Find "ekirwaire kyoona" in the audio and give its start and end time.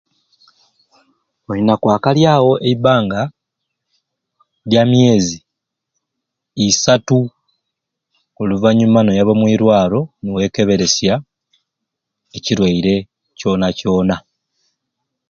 12.37-13.67